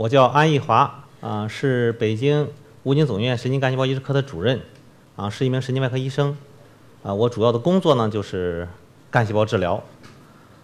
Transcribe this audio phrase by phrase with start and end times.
[0.00, 2.48] 我叫安义华，啊，是北京
[2.84, 4.62] 武警总院神经干细胞移植科的主任，
[5.14, 6.38] 啊，是一名神经外科医生，
[7.02, 8.66] 啊，我主要的工作呢就是
[9.10, 9.82] 干细胞治疗，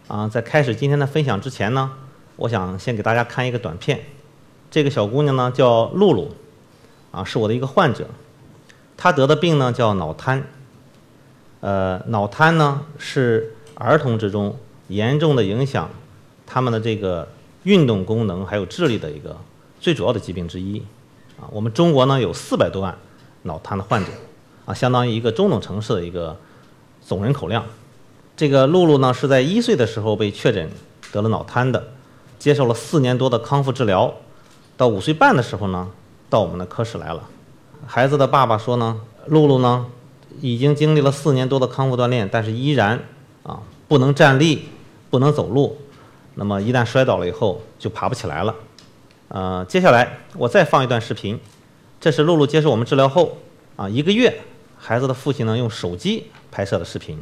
[0.08, 1.92] 啊，在开始今天的分享之前呢，
[2.36, 4.00] 我想先给大家看一个短片，
[4.70, 6.30] 这个小姑娘呢叫露露，
[7.10, 8.08] 啊，是我的一个患者，
[8.96, 10.44] 她得的病呢叫脑瘫，
[11.60, 14.58] 呃，脑瘫呢是儿童之中
[14.88, 15.90] 严重的影响
[16.46, 17.28] 他们的这个。
[17.66, 19.36] 运动功能还有智力的一个
[19.80, 20.80] 最主要的疾病之一，
[21.36, 22.96] 啊，我们中国呢有四百多万
[23.42, 24.12] 脑瘫的患者，
[24.64, 26.36] 啊，相当于一个中等城市的一个
[27.04, 27.64] 总人口量。
[28.36, 30.70] 这个露露呢是在一岁的时候被确诊
[31.10, 31.88] 得了脑瘫的，
[32.38, 34.14] 接受了四年多的康复治疗，
[34.76, 35.90] 到五岁半的时候呢
[36.30, 37.28] 到我们的科室来了。
[37.84, 39.86] 孩子的爸爸说呢，露露呢
[40.40, 43.02] 已经经历了四年多的康复锻炼，但是依然
[43.42, 44.68] 啊不能站立，
[45.10, 45.78] 不能走路。
[46.38, 48.54] 那么一旦摔倒了以后就爬不起来了，
[49.28, 51.40] 呃，接下来我再放一段视频，
[51.98, 53.38] 这是露露接受我们治疗后
[53.74, 54.42] 啊一个月，
[54.76, 57.18] 孩子的父亲呢用手机拍摄的视频，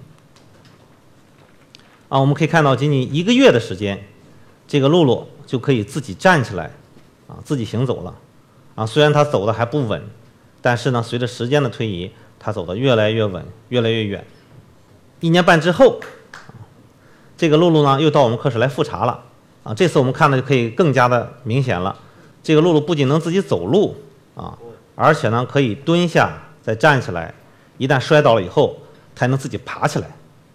[2.09, 4.05] 啊，我们可以看到仅仅一个月的时间，
[4.67, 6.73] 这个露露就可以自己站起来，
[7.29, 8.19] 啊，自己行走了，
[8.75, 10.03] 啊，虽然她走的还不稳，
[10.61, 14.27] 但是呢，随着时间的推移，她走的越来越稳，越来越远，
[15.21, 16.01] 一年半之后。
[17.37, 19.25] 这个露露呢，又到我们科室来复查了，
[19.65, 21.97] 啊，这次我们看的就可以更加的明显了。
[22.43, 23.97] 这个露露不仅能自己走路，
[24.37, 24.57] 啊，
[24.95, 27.35] 而且呢可以蹲下再站起来，
[27.79, 28.77] 一旦摔倒了以后，
[29.19, 30.07] 还能自己爬起来，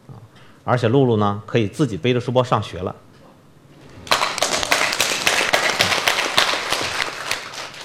[0.07, 0.15] 啊，
[0.63, 2.95] 而且露露呢可以自己背着书包上学了。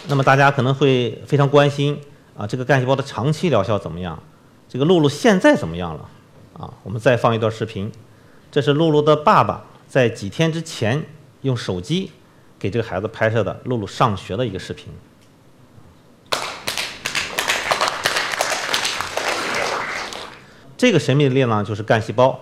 [0.07, 1.99] 那么大家可能会非常关心，
[2.37, 4.23] 啊，这个干细胞的长期疗效怎么样？
[4.69, 6.09] 这个露露现在怎么样了？
[6.59, 7.91] 啊，我们再放一段视频。
[8.55, 11.05] 这是露露的爸爸在几天之前
[11.43, 12.13] 用手机
[12.57, 14.93] 给这个孩子拍摄的露露上学的一个视频。
[20.77, 22.39] 这个神秘的力量就是干细胞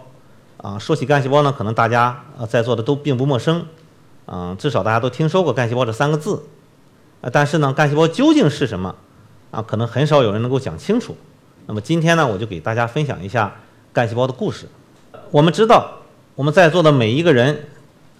[0.59, 0.79] 啊！
[0.79, 3.65] 说起干细胞呢，可能大家呃在座的都并不陌生，
[4.27, 6.45] 嗯，至少大家都听说过干细胞这三个字。
[7.33, 8.95] 但是呢，干细胞究竟是什么
[9.51, 9.63] 啊？
[9.63, 11.17] 可能很少有人能够讲清楚。
[11.65, 13.57] 那么今天呢，我就给大家分享一下
[13.95, 14.69] 干细胞的故事。
[15.31, 16.01] 我们知道。
[16.35, 17.67] 我们在座的每一个人，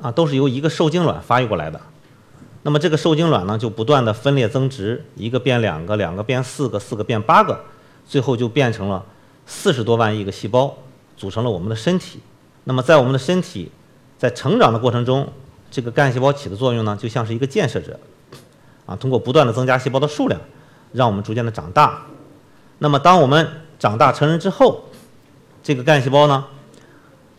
[0.01, 1.81] 啊，都是由一个受精卵发育过来的。
[2.63, 7.59] 那么这个受精卵呢，就不断的分裂增殖，一个变两个，两个变四个，四个变八个，
[8.07, 9.03] 最后就变成了
[9.47, 10.77] 四十多万亿个细胞，
[11.17, 12.21] 组成了我们的身体。
[12.65, 13.73] 那么在我们的身体
[14.19, 15.27] 在成长的过程中，
[15.71, 17.99] 这个干细胞起的作用呢，就像是一个建设者，
[18.85, 20.39] 啊，通过不断的增加细胞的数量，
[20.93, 22.03] 让我们逐渐的长大。
[22.79, 23.49] 那么当我们
[23.79, 24.85] 长大成人之后，
[25.63, 26.45] 这个干细胞呢？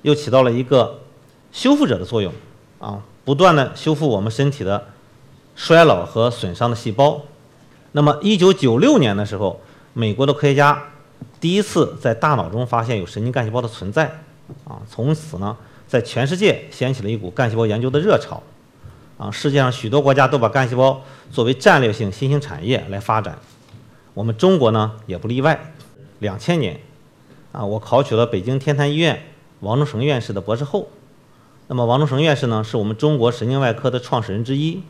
[0.03, 1.01] 又起到了一个
[1.51, 2.31] 修复者的作用，
[2.79, 4.89] 啊，不断的修复我们身体的
[5.55, 7.21] 衰老和损伤的细胞。
[7.93, 9.61] 那么，一九九六年的时候，
[9.93, 10.89] 美国的科学家
[11.39, 14.05] 第一次在大脑中发现有神经干细胞的存在，
[14.65, 15.55] 啊，从此呢，
[15.87, 18.41] 在全世界掀起了一股干细胞研究的热潮，
[19.17, 23.37] 啊，世界上许多国家都把干细胞作为战略性新兴产业来发展，
[24.13, 25.73] 我们中国呢也不例外。
[26.19, 26.79] 两千年，
[27.51, 29.23] 啊，我考取了北京天坛医院。
[29.63, 30.89] 王中成院士的博士后，
[31.67, 34.83] 那么王中成院士呢，是我们中国神经外科的创始人之一，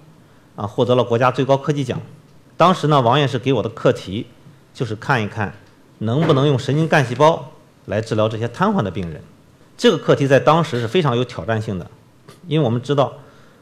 [0.56, 2.02] 啊，获得了国家最高科技奖。
[2.58, 4.26] 当时呢，王院士给我的课题
[4.74, 5.54] 就是看一看
[6.00, 7.52] 能不能用神经干细胞
[7.86, 9.22] 来治疗这些瘫痪的病人。
[9.78, 11.86] 这个课题在当时是非常有挑战性的，
[12.48, 13.14] 因为我们知道，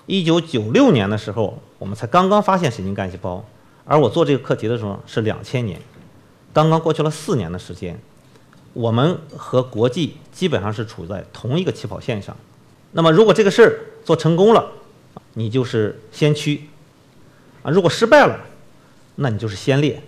[0.05, 3.43] 一九九六年的时候我们才刚刚发现神经干细胞，
[3.83, 5.81] 而我做这个课题的时候是两千年，
[6.53, 7.99] 刚刚过去了四年的时间。
[8.73, 12.35] 我们和国际基本上是处在同一个起跑线上。
[12.91, 14.71] 那么，如果这个事儿做成功了，
[15.33, 16.69] 你就是先驱
[17.63, 18.39] 啊；如果失败了，
[19.15, 20.01] 那你就是先烈。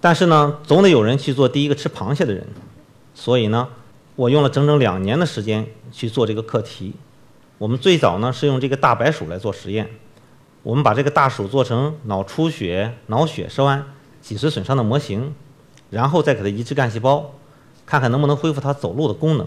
[0.00, 2.46] 但是呢，总得有人去做第一个吃螃蟹的人。
[3.14, 3.68] 所以呢，
[4.16, 6.94] 我用了整整两年的时间去做这个课题。
[7.58, 9.88] 我们最早呢是用这个大白鼠来做实验。
[10.62, 13.84] 我们把这个大鼠做成脑出血、脑血栓、
[14.20, 15.34] 脊髓损伤的模型，
[15.90, 17.34] 然后再给它移植干细胞。
[17.86, 19.46] 看看能不能恢复它走路的功能，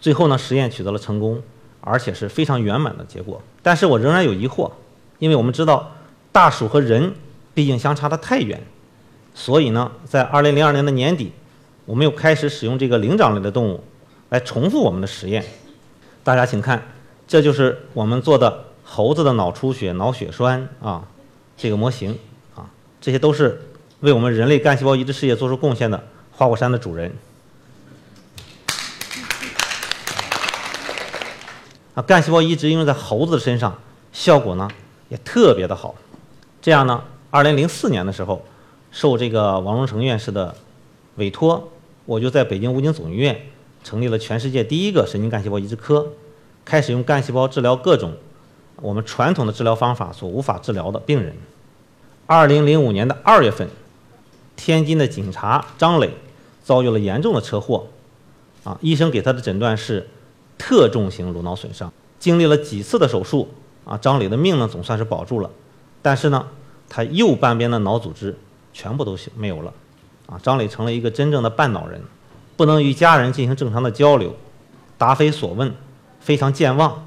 [0.00, 1.42] 最后呢，实验取得了成功，
[1.80, 3.40] 而且是非常圆满的结果。
[3.62, 4.70] 但是我仍然有疑惑，
[5.18, 5.92] 因为我们知道
[6.32, 7.14] 大鼠和人
[7.54, 8.62] 毕竟相差的太远，
[9.34, 11.32] 所以呢，在2002年的年底，
[11.84, 13.84] 我们又开始使用这个灵长类的动物
[14.30, 15.44] 来重复我们的实验。
[16.24, 16.82] 大家请看，
[17.26, 21.04] 这就是我们做的猴子的脑出血、脑血栓啊，
[21.56, 22.18] 这个模型
[22.54, 22.70] 啊，
[23.00, 23.60] 这些都是
[24.00, 26.02] 为我们人类干细胞移植事业做出贡献的
[26.32, 27.12] 花果山的主人。
[32.02, 33.78] 干细胞移植应用在猴子身上，
[34.12, 34.68] 效果呢
[35.08, 35.94] 也特别的好。
[36.62, 38.44] 这样呢，二零零四年的时候，
[38.90, 40.54] 受这个王荣成院士的
[41.16, 41.70] 委托，
[42.04, 43.40] 我就在北京武警总医院
[43.82, 46.06] 成立了全世界第一个神经干细胞移植科，
[46.64, 48.12] 开始用干细胞治疗各种
[48.76, 51.34] 我们传统的治疗方法所无法治疗的病人。
[52.26, 53.68] 二零零五年的二月份，
[54.54, 56.10] 天津的警察张磊
[56.62, 57.86] 遭遇了严重的车祸，
[58.64, 60.08] 啊，医生给他的诊断是
[60.60, 63.48] 特重型颅脑损伤，经历了几次的手术，
[63.86, 65.50] 啊，张磊的命呢总算是保住了。
[66.02, 66.46] 但是呢，
[66.86, 68.38] 他右半边的脑组织
[68.74, 69.72] 全部都没有了，
[70.26, 72.02] 啊，张磊成了一个真正的半脑人，
[72.58, 74.36] 不能与家人进行正常的交流，
[74.98, 75.74] 答非所问，
[76.20, 77.06] 非常健忘，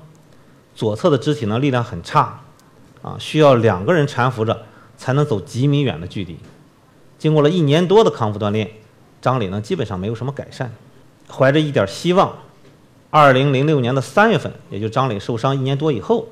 [0.73, 2.41] 左侧的肢体呢力量很差，
[3.03, 4.63] 啊，需要两个人搀扶着
[4.97, 6.37] 才能走几米远的距离。
[7.19, 8.71] 经过了一年多的康复锻炼，
[9.21, 10.73] 张磊呢基本上没有什么改善，
[11.31, 12.35] 怀着一点希望，
[13.15, 16.29] 二零零六年的三月份，也就张磊受伤一年多以后。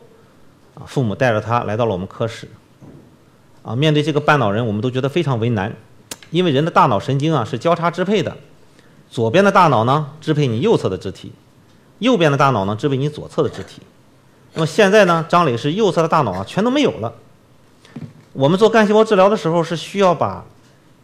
[0.74, 2.48] 啊，父母带着他来到了我们科室。
[3.62, 5.76] 啊，面对这个半脑人，我们都觉得非常为难，
[6.32, 8.36] 因为人的大脑神经啊是交叉支配的，
[9.12, 11.32] 左边的大脑呢支配你右侧的肢体，
[12.00, 13.84] 右边的大脑呢支配你左侧的肢体。
[14.56, 17.14] 那么现在呢，张磊是右侧的大脑啊全都没有了。
[18.34, 20.44] 我们做干细胞治疗的时候是需要把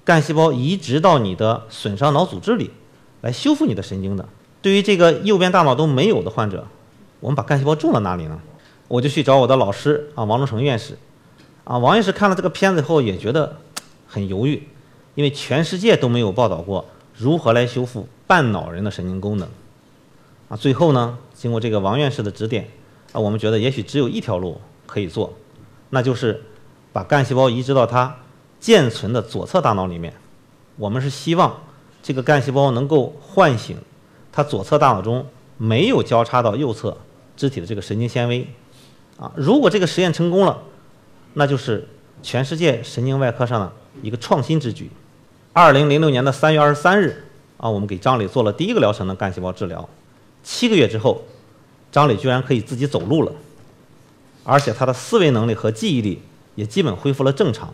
[0.04, 2.72] 干细胞移植到你的损伤脑组织里，
[3.22, 4.28] 来修复你的神经的。
[4.62, 6.68] 对于这个右边大脑都没有的患者，
[7.20, 8.40] 我们把干细胞种到哪里呢？
[8.88, 10.98] 我就去找我的老师啊，王忠成院士，
[11.66, 13.58] 啊，王院士看了这个片子以后也觉得
[14.08, 14.68] 很犹豫，
[15.14, 19.50] 因为全世界都没有报道过如何来修复半脑人的神经功能，
[20.48, 22.70] 啊，最后呢，经过这个王院士的指点，
[23.12, 25.34] 啊，我们觉得也许只有一条路可以做，
[25.90, 26.44] 那就是
[26.94, 28.16] 把干细胞移植到他
[28.60, 30.14] 健存的左侧大脑里面，
[30.78, 31.62] 我们是希望
[32.02, 33.78] 这个干细胞能够唤醒
[34.38, 35.26] 他左侧大脑中
[35.58, 36.96] 没有交叉到右侧
[37.36, 38.46] 肢体的这个神经纤维。
[39.20, 40.62] 啊，如果这个实验成功了，
[41.34, 41.88] 那就是
[42.22, 43.74] 全世界神经外科上的
[44.04, 44.92] 一个创新之举。
[45.54, 47.26] 二零零六年的三月二十三日，
[47.58, 49.90] 啊，我们给张磊做了第一个疗程的干细胞治疗。
[50.44, 51.24] 七个月之后，
[51.92, 53.32] 张磊居然可以自己走路了，
[54.44, 56.22] 而且他的思维能力和记忆力
[56.54, 57.74] 也基本恢复了正常。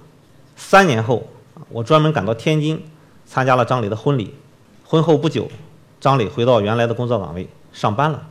[0.55, 1.27] 三年后，
[1.67, 2.81] 我专门赶到天津
[3.25, 4.33] 参加了张磊的婚礼。
[4.85, 5.49] 婚后不久，
[6.03, 8.21] 张磊回到原来的工作岗位上班了。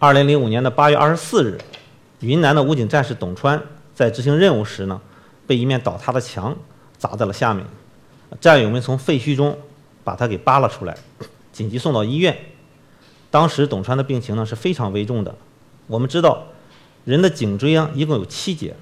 [0.00, 1.60] 二零零五年的八月二十四日，
[2.18, 3.62] 云南的武警战士董川
[3.94, 5.00] 在执行任务时呢，
[5.46, 6.56] 被一面倒塌的墙
[6.98, 7.64] 砸在了下面，
[8.40, 9.56] 战友们从废墟中
[10.02, 10.96] 把他给扒了出来，
[11.52, 12.36] 紧急送到医院。
[13.30, 15.32] 当时董川的病情呢是非常危重的。
[15.86, 16.48] 我们知道，
[17.04, 18.74] 人的颈椎啊一共有七节，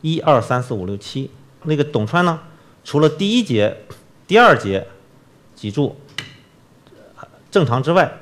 [0.00, 1.30] 一二三四五六七。
[1.64, 2.40] 那个董川呢，
[2.84, 3.76] 除了第一节、
[4.26, 4.86] 第二节
[5.54, 5.96] 脊柱
[7.50, 8.12] 正常之外，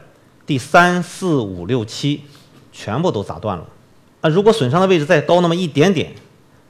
[0.47, 2.23] 第三四五六七
[2.73, 3.67] 全部都砸断了，
[4.21, 6.15] 啊，如果损伤的位置再高那么一点点，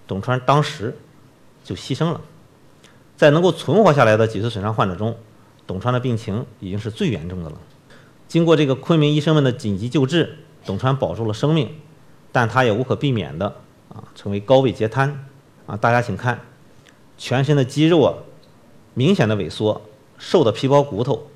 [0.06, 0.96] 董川当时
[1.62, 2.20] 就牺牲了。
[3.16, 5.16] 在能够存活下来的脊髓损伤患者中，
[5.66, 7.56] 董川的病情已经是最严重的了。
[8.28, 11.76] 经过这个昆明医生们的紧急救治，董川保住了生命，
[12.32, 13.56] 但他也无可避免的
[13.88, 15.26] 啊成为高位截瘫
[15.66, 15.76] 啊。
[15.76, 16.40] 大家请看，
[17.18, 18.14] 全身的肌肉啊
[18.94, 19.82] 明显的萎缩，
[20.18, 21.28] 瘦的皮包骨头，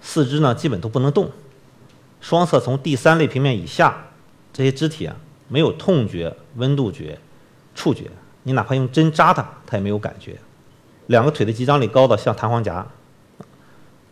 [0.00, 1.30] 四肢呢基本都不能动。
[2.20, 4.08] 双侧从第三类平面以下，
[4.52, 5.16] 这些肢体啊
[5.48, 7.18] 没有痛觉、温度觉、
[7.74, 8.10] 触觉，
[8.44, 10.38] 你哪怕用针扎它，它也没有感觉。
[11.08, 12.86] 两个腿的肌张力高的像弹簧夹，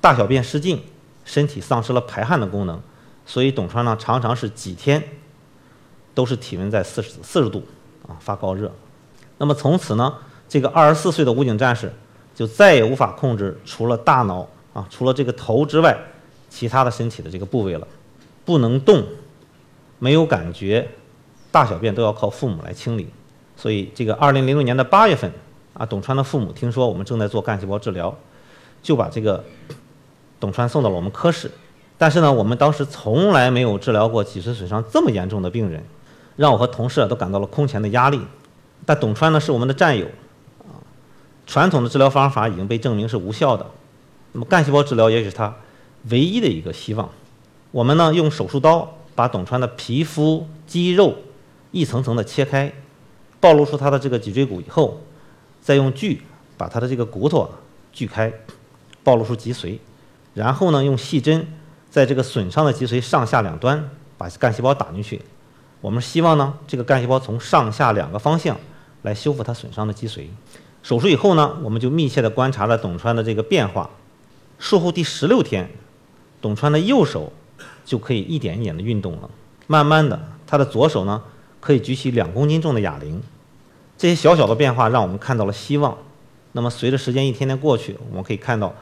[0.01, 0.83] 大小便失禁，
[1.25, 2.81] 身体丧失了排汗的功能，
[3.25, 5.03] 所以董川呢常常是几天
[6.15, 7.65] 都是体温在四十四十度
[8.09, 8.73] 啊发高热。
[9.39, 10.19] 那么从此呢，
[10.51, 11.91] 这个二十四岁的武警战士
[12.35, 15.97] 就再也无法控制除了大脑啊除了这个头之外
[16.51, 17.89] 其他的身体的这个部位了。
[18.43, 19.05] 不能动，
[20.01, 20.89] 没有感觉，
[21.53, 23.09] 大小便都要靠父母来清理。
[23.55, 25.31] 所以，这个二零零六年的八月份，
[25.75, 28.13] 啊，董川的父母听说我们正在做干细胞治疗，
[28.83, 29.45] 就把这个
[30.41, 31.49] 董川送到了我们科室。
[31.97, 35.85] 但是呢，我们当时从来没有治疗过脊髓损伤这么严重的病人，
[36.35, 38.21] 让我和同事都感到了空前的压力。
[38.85, 40.07] 但董川呢是我们的战友，
[41.51, 43.67] 传统的治疗方法已经被证明是无效的，
[44.31, 45.53] 那么干细胞治疗也许是他
[46.09, 47.11] 唯一的一个希望。
[47.73, 51.17] 我们呢用手术刀把董川的皮肤、肌肉
[51.73, 52.73] 一层层的切开，
[53.41, 55.01] 暴露出他的这个脊椎骨以后，
[55.61, 56.23] 再用锯
[56.57, 57.51] 把他的这个骨头
[57.93, 58.33] 锯开，
[59.03, 59.81] 暴露出脊髓，
[60.35, 61.49] 然后呢用细针
[61.91, 65.21] 在这个损伤的脊髓上下两端把干细胞打进去。
[65.81, 68.57] 我们希望呢这个干细胞从上下两个方向
[69.03, 70.27] 来修复它损伤的脊髓。
[70.83, 73.91] 手术以后呢，我们就密切地观察了董川的这个变化。
[74.59, 75.71] 术后第十六天，
[76.41, 77.33] 董川的右手。
[77.83, 79.29] 就可以一点一点的运动了。
[79.67, 81.21] 慢慢的，他的左手呢
[81.59, 83.21] 可以举起两公斤重的哑铃。
[83.99, 85.97] 这些小小的变化让我们看到了希望。
[86.53, 88.73] 那么随着时间一天天过去，我们可以看到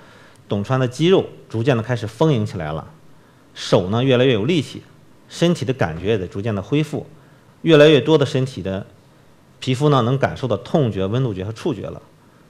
[0.46, 2.86] 董川的肌肉逐渐的开始丰盈起来了，
[3.54, 4.82] 手呢越来越有力气，
[5.30, 7.06] 身体的感觉也在逐渐的恢复，
[7.62, 8.86] 越来越多的身体的
[9.60, 12.00] 皮肤呢能感受到痛觉、温度觉和触觉了。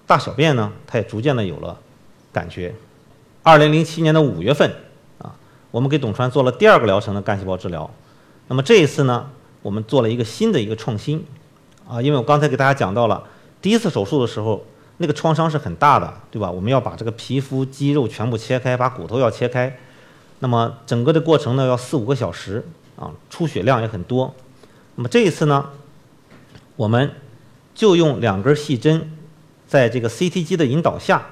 [0.07, 1.79] 大小便呢，它也逐渐的有了
[2.33, 2.75] 感觉。
[3.43, 4.71] 二零零七年的五月份
[5.19, 5.35] 啊，
[5.71, 7.91] 我们给董川做了第二个疗程的干细胞治疗。
[8.49, 9.31] 那么这一次呢，
[9.63, 11.25] 我们做了一个新的一个创新
[11.87, 13.23] 啊，因为我刚才给大家讲到了，
[13.61, 14.65] 第一次手术的时候，
[14.97, 16.51] 那个创伤是很大的，对吧？
[16.51, 19.79] 我们要把这个皮肤、肌肉全部切开，把骨头要切开，
[20.39, 24.35] 那么整个的过程呢要四五个小时啊，出血量也很多。
[24.97, 25.71] 那么这一次呢，
[26.79, 27.11] 我们
[27.75, 29.11] 就用两根细针，
[29.67, 31.27] 在这个 CT 机的引导下，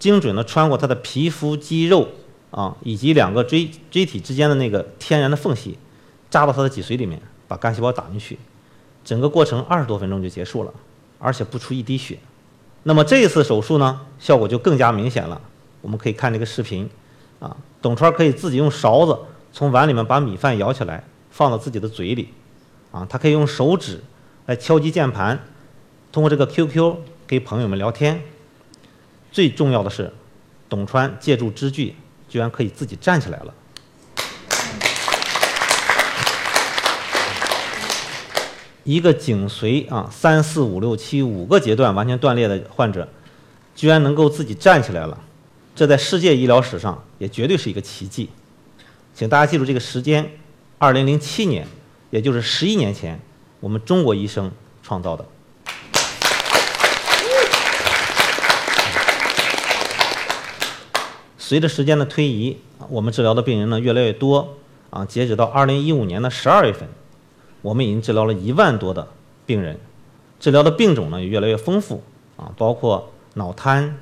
[0.00, 2.08] 精准的穿过他的皮肤、肌肉
[2.50, 5.78] 啊，以及两个椎椎体之间的那个天然的缝隙。
[6.28, 8.40] 扎到他的脊髓里面，把干细胞打进去，
[9.04, 10.74] 整个过程二十多分钟就结束了，
[11.20, 12.18] 而且不出一滴血。
[12.82, 15.40] 那么这一次手术呢，效果就更加明显了。
[15.80, 16.90] 我们可以看这个视频，
[17.38, 19.16] 啊，董川可以自己用勺子
[19.52, 22.30] 从碗里面把米饭舀起来，放到自己的嘴里，
[22.90, 24.02] 啊，他可以用手指
[24.48, 25.44] 来敲击键盘，
[26.10, 28.22] 通过这个 QQ 给朋友们聊天。
[29.30, 30.10] 最重要的是，
[30.70, 31.96] 董川借助支具，
[32.30, 33.52] 居然可以自己站起来了。
[38.84, 43.06] 一个颈髓啊，三四五六七五个阶段完全断裂的患者，
[43.76, 45.22] 居然能够自己站起来了，
[45.76, 48.30] 这在世界医疗史上也绝对是一个奇迹。
[49.14, 50.38] 请大家记住这个时间：
[50.78, 51.68] 二零零七年，
[52.08, 53.20] 也就是十一年前，
[53.60, 54.50] 我们中国医生
[54.82, 55.24] 创造的。
[61.36, 64.56] 随着时间的推移，我们治疗的病人呢越来越多
[64.90, 66.88] 啊，截止到二零一五年的十二月份。
[67.62, 69.08] 我们已经治疗了一万多的
[69.44, 69.80] 病人，
[70.38, 72.04] 治疗的病种呢也越来越丰富
[72.36, 73.98] 啊，包括脑瘫、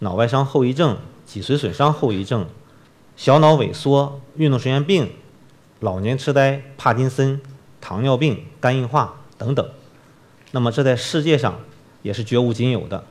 [0.00, 2.46] 脑外伤后遗症、脊髓损伤后遗症、
[3.16, 5.12] 小脑萎缩、运动神经病、
[5.80, 7.40] 老年痴呆、帕金森、
[7.80, 9.68] 糖尿病、肝硬化等等。
[10.52, 11.60] 那么这在世界上
[12.02, 13.04] 也是绝无仅有的。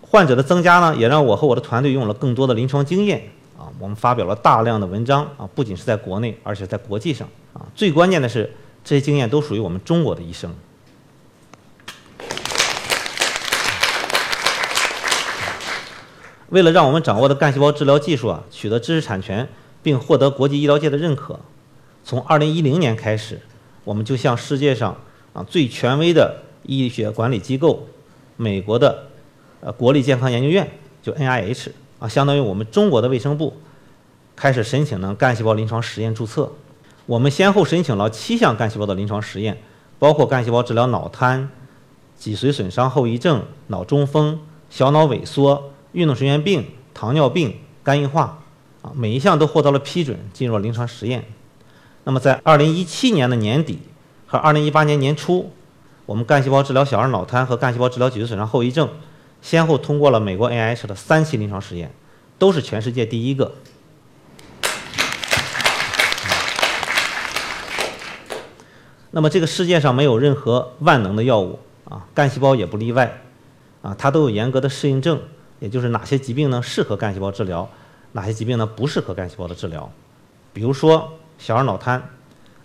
[0.00, 7.66] 患者的增加呢，也让我和我的团队用了更多的临床经验啊，我们发表了大量的文章啊，不仅是在国内，而且在国际上啊。
[7.74, 8.52] 最关键的是。
[8.84, 10.54] 这些经验都属于我们中国的医生。
[16.48, 19.46] 为了让我们掌握的干细胞治疗技术啊取得知识产权，
[19.82, 21.40] 并获得国际医疗界的认可，
[22.02, 23.42] 从2010年开始，
[23.88, 24.94] 我们就向世界上
[25.32, 27.88] 啊最权威的医学管理机构——
[28.36, 29.04] 美国的
[29.62, 30.70] 呃国立健康研究院，
[31.02, 33.54] 就 NIH 啊，相当于我们中国的卫生部，
[34.36, 36.52] 开始申请呢干细胞临床实验注册。
[37.06, 39.56] 我们先后申请了七项干细胞的临床实验，
[39.98, 41.48] 包括干细胞治疗脑瘫、
[42.14, 48.40] 脊髓损伤后遗症、脑中风、小脑萎缩、运动神经病、糖尿病、肝硬化，
[48.82, 51.24] 啊，每一项都获得了批准，进入了临床实验。
[52.08, 53.80] 那么在2017年的年底
[54.26, 55.52] 和2018年年初，
[56.06, 58.88] 我们干细胞治疗小儿脑瘫和干细胞治疗脊髓损伤后遗症，
[59.42, 61.92] 先后通过了美国 NIH 的三期临床实验，
[62.38, 63.52] 都是全世界第一个。
[69.10, 73.20] 那么这个世界上没有任何万能的药物啊，干细胞也不例外，
[73.82, 75.20] 啊，它都有严格的适应症，
[75.60, 77.68] 也就是哪些疾病呢适合干细胞治疗，
[78.12, 79.92] 哪些疾病呢不适合干细胞的治疗。
[80.54, 82.02] 比如说小儿脑瘫，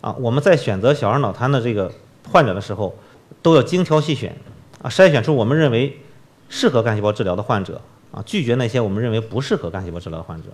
[0.02, 1.92] 啊，我们在选择小儿脑瘫的这个
[2.30, 2.96] 患者的时候，
[3.42, 4.36] 都要精挑细选，
[4.82, 6.02] 啊，筛选出我们认为
[6.50, 7.80] 适合干细胞治疗的患者，
[8.12, 10.50] 啊，拒绝那些我们认为不适合干细胞治疗的患者。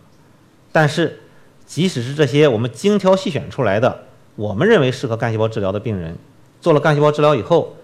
[0.71, 1.21] 但是，
[1.65, 4.03] 即使是这些我们精挑细选出来的。
[4.35, 6.17] 我们认为适合干细胞治疗的病人，
[6.61, 7.75] 做了干细胞治疗以后，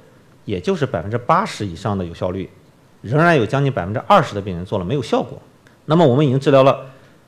[0.46, 2.50] 也就是百分之八十以上的有效率，
[3.02, 5.38] 仍然有将近百分之二十的病人做了没有效果。
[5.84, 6.86] 那么我们已经治疗了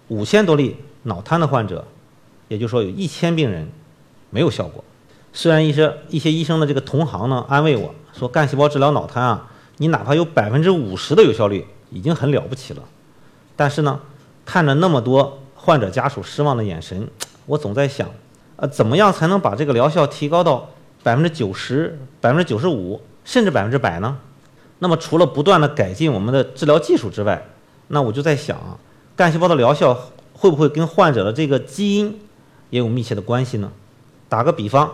[0.08, 1.86] 五千多例脑瘫的患者，
[2.48, 3.70] 也就是说有一千病人
[4.30, 4.84] 没有效果。
[5.34, 12.84] 虽然一些一些医生的这个同行呢安慰我说，干细胞治疗脑瘫啊，你哪怕有百分之五十的有效率已经很了不起了。
[13.56, 14.00] 但是呢，
[14.46, 17.08] 看着那么多患者家属失望的眼神，
[17.46, 18.10] 我总在想。
[18.60, 20.70] 呃，怎么样才能把这个疗效提高到
[21.04, 24.18] 百分之九十、百分之九十五，甚至百分之百呢？
[24.80, 27.50] 那么，除了不断的改进我们的治疗技术之外，
[27.90, 28.80] 那我就在想，
[29.16, 29.96] 干细胞的疗效
[30.34, 32.20] 会不会跟患者的这个基因
[32.70, 33.72] 也有密切的关系呢？
[34.30, 34.88] 打个比方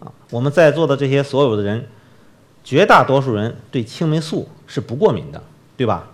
[0.00, 1.86] 啊，我们在座的这些所有的人，
[2.64, 5.42] 绝大多数人对青霉素是不过敏的，
[5.76, 6.08] 对吧？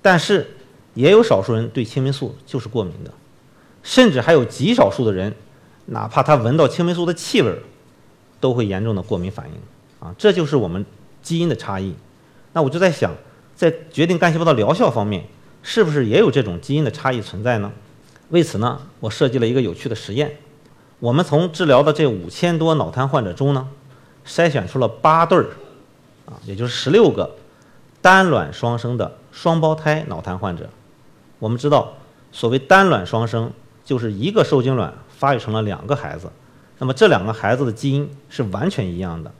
[0.00, 0.56] 但是
[0.94, 3.12] 也有少数人对青霉素就是过敏的，
[3.82, 5.34] 甚至还有极少数的人。
[5.90, 7.58] 哪怕他闻到青霉素的气味儿，
[8.40, 10.84] 都会严重的过敏反应啊，这就是我们
[11.22, 11.94] 基因的差异。
[12.52, 13.10] 那我就在想，
[13.54, 15.24] 在决定干细胞的疗效方面，
[15.62, 17.72] 是不是也有这种基因的差异存在呢？
[18.30, 20.36] 为此呢，我设计了一个有趣的实验。
[21.00, 23.68] 我们从治疗的这五千多脑瘫患者中呢，
[24.26, 25.46] 筛选出了八对儿，
[26.26, 27.36] 啊，也就是十六个
[28.02, 30.68] 单卵双生的双胞胎脑瘫患者。
[31.38, 31.94] 我们知道，
[32.32, 33.52] 所谓单卵双生，
[33.84, 36.30] 就是一个受精卵发育成了两个孩子，
[36.78, 39.32] 那么这两个孩子的基因是完全一样的。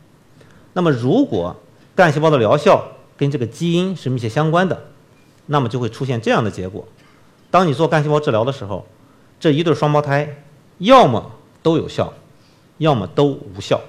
[0.72, 1.56] 那么如果
[1.96, 4.84] 干细胞的疗效跟这个基因是密切相关的，
[5.46, 6.86] 那么就会出现这样的结果：
[7.50, 8.86] 当你做干细胞治疗的时候，
[9.40, 10.42] 这一对双胞胎
[10.78, 12.12] 要么都有效，
[12.78, 13.80] 要么都无效。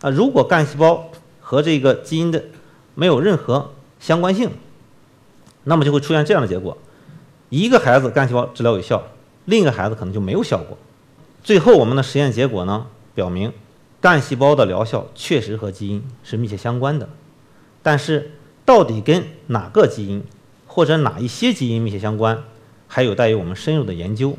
[0.00, 2.44] 啊，如果干细胞和这个基因的
[2.94, 4.50] 没有任何相关性，
[5.64, 6.76] 那么就会出现这样的结果：
[7.48, 9.02] 一个孩子干细胞治疗有效，
[9.44, 10.76] 另一个孩子可能就没有效果。
[11.44, 13.52] 最后，我们的实验结果呢，表明
[14.00, 17.08] 干细胞的疗效确实和基因是密切相关的。
[17.82, 18.32] 但是，
[18.64, 20.22] 到底跟哪个基因
[20.74, 22.44] 或者哪一些基因密切相关，
[22.88, 24.34] 还有待于我们深入的研究。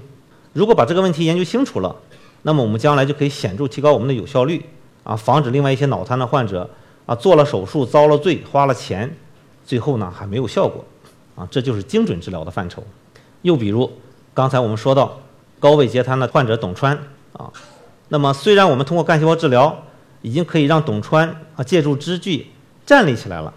[0.51, 1.95] 如果把这个问题研究清楚了，
[2.41, 4.65] 那么我们将来就可以显著提高我们的有效率
[5.03, 6.67] 啊，防止另外一些脑瘫的患者
[7.05, 9.15] 啊做了手术遭了罪花了钱，
[9.63, 10.83] 最后呢还没有效果
[11.35, 12.83] 啊，这就是精准治疗的范畴。
[13.43, 13.91] 又比如
[14.33, 15.21] 刚才我们说到
[15.59, 16.97] 高位截瘫的患者董川
[17.33, 17.53] 啊，
[18.09, 19.83] 那么虽然我们通过干细胞治疗
[20.23, 22.47] 已经可以让董川啊借助支具
[22.87, 23.53] 站立起来了，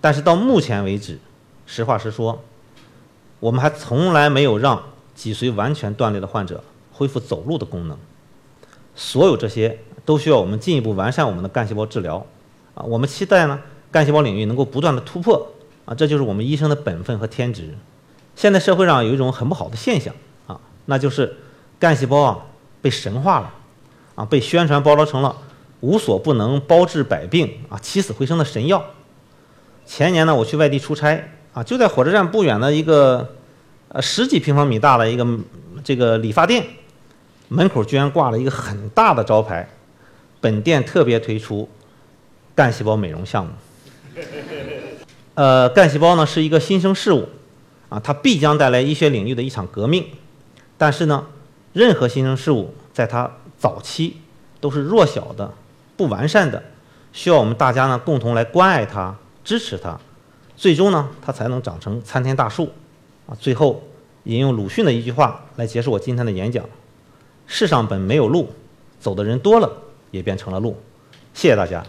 [0.00, 1.18] 但是到目前为止，
[1.70, 2.42] 实话实说，
[3.40, 4.82] 我们还从来没有让
[5.14, 7.98] 脊髓完全断裂的患者恢复走路的功能。
[8.96, 12.26] 所有这些都需要我们进一步完善我们的干细胞治疗
[12.74, 12.82] 啊！
[12.84, 13.60] 我们期待呢，
[13.92, 15.46] 干细胞领域能够不断的突破
[15.84, 15.94] 啊！
[15.94, 17.74] 这就是我们医生的本分和天职。
[18.34, 20.14] 现在社会上有一种很不好的现象
[20.46, 21.36] 啊，那就是
[21.78, 22.46] 干细胞啊
[22.80, 23.52] 被神化了
[24.14, 25.36] 啊，被宣传包装成了
[25.80, 28.82] 无所不能、包治百病啊、起死回生的神药。
[29.84, 33.34] 前年呢，我去外地出差啊，就在火车站不远的一个
[33.88, 35.26] 呃十几平方米大的一个
[35.82, 36.64] 这个理发店。
[37.48, 39.68] 门口居然挂了一个很大的招牌，
[40.40, 41.68] 本店特别推出
[42.54, 43.50] 干细胞美容项目。
[45.34, 47.28] 呃，干细胞呢是一个新生事物，
[47.88, 50.06] 啊，它必将带来医学领域的一场革命。
[50.76, 51.26] 但是呢，
[51.72, 54.18] 任何新生事物在它早期
[54.60, 55.52] 都是弱小的、
[55.96, 56.62] 不完善的，
[57.12, 59.98] 需要我们大家呢共同来关爱它、支持它，
[60.58, 62.68] 最终呢它才能长成参天大树。
[63.28, 63.80] 啊，最后
[64.24, 66.64] 引用鲁迅的一句话来结束我今天的演讲。
[67.46, 68.50] 世上本没有路，
[68.98, 69.70] 走的人多了，
[70.10, 70.76] 也变成了路。
[71.32, 71.84] 谢谢大家。